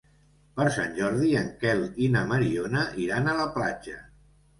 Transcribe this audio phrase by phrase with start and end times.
[0.59, 4.01] Per Sant Jordi en Quel i na Mariona iran a la platja.